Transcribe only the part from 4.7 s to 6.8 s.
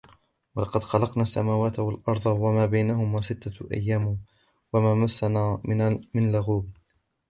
وما مسنا من لغوب